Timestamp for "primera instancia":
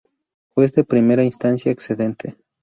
0.83-1.71